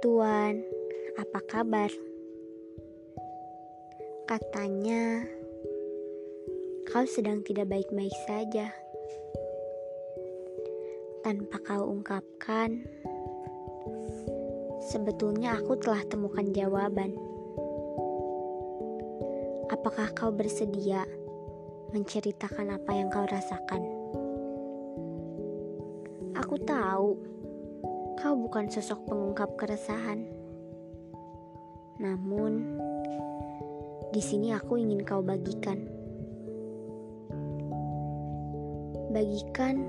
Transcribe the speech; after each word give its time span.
Tuan, 0.00 0.64
apa 1.20 1.40
kabar? 1.44 1.92
Katanya 4.24 5.28
kau 6.88 7.04
sedang 7.04 7.44
tidak 7.44 7.68
baik-baik 7.68 8.16
saja. 8.24 8.72
Tanpa 11.20 11.60
kau 11.60 11.92
ungkapkan, 11.92 12.88
sebetulnya 14.88 15.60
aku 15.60 15.76
telah 15.76 16.08
temukan 16.08 16.48
jawaban. 16.56 17.12
Apakah 19.68 20.08
kau 20.16 20.32
bersedia 20.32 21.04
menceritakan 21.92 22.80
apa 22.80 22.90
yang 22.96 23.12
kau 23.12 23.28
rasakan? 23.28 23.84
Aku 26.40 26.56
tahu 26.64 27.20
kau 28.20 28.36
bukan 28.36 28.68
sosok 28.68 29.08
pengungkap 29.08 29.56
keresahan. 29.56 30.28
Namun, 31.96 32.76
di 34.12 34.20
sini 34.20 34.52
aku 34.52 34.76
ingin 34.76 35.00
kau 35.08 35.24
bagikan. 35.24 35.88
Bagikan 39.08 39.88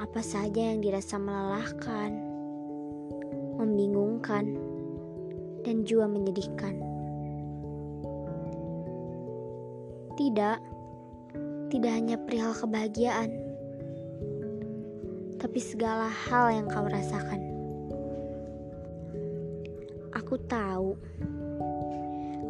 apa 0.00 0.24
saja 0.24 0.72
yang 0.72 0.80
dirasa 0.80 1.20
melelahkan, 1.20 2.16
membingungkan, 3.60 4.56
dan 5.68 5.84
juga 5.84 6.08
menyedihkan. 6.08 6.80
Tidak, 10.16 10.58
tidak 11.68 11.92
hanya 11.92 12.16
perihal 12.24 12.56
kebahagiaan, 12.56 13.43
tapi 15.44 15.60
segala 15.60 16.08
hal 16.08 16.56
yang 16.56 16.64
kau 16.72 16.88
rasakan. 16.88 17.36
Aku 20.16 20.40
tahu 20.48 20.96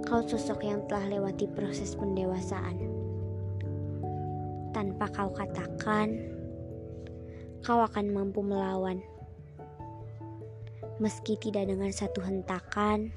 kau 0.07 0.23
sosok 0.23 0.63
yang 0.63 0.87
telah 0.87 1.19
lewati 1.19 1.51
proses 1.51 1.99
pendewasaan. 1.99 2.79
Tanpa 4.71 5.11
kau 5.11 5.35
katakan, 5.35 6.23
kau 7.67 7.83
akan 7.83 8.15
mampu 8.15 8.47
melawan. 8.47 9.03
Meski 11.03 11.35
tidak 11.35 11.67
dengan 11.67 11.91
satu 11.91 12.23
hentakan, 12.23 13.11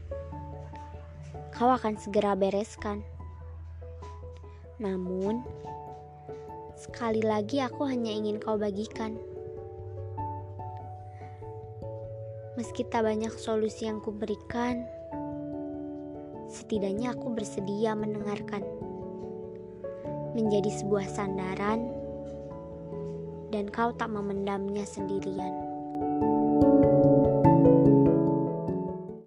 kau 1.54 1.70
akan 1.70 2.02
segera 2.02 2.34
bereskan. 2.34 3.06
Namun, 4.82 5.46
sekali 6.74 7.22
lagi 7.22 7.62
aku 7.62 7.86
hanya 7.86 8.10
ingin 8.10 8.42
kau 8.42 8.58
bagikan. 8.58 9.37
Meski 12.58 12.82
tak 12.90 13.06
banyak 13.06 13.30
solusi 13.38 13.86
yang 13.86 14.02
kuberikan, 14.02 14.82
setidaknya 16.50 17.14
aku 17.14 17.30
bersedia 17.30 17.94
mendengarkan. 17.94 18.66
Menjadi 20.34 20.74
sebuah 20.74 21.06
sandaran 21.06 21.86
dan 23.54 23.70
kau 23.70 23.94
tak 23.94 24.10
memendamnya 24.10 24.90
sendirian. 24.90 25.67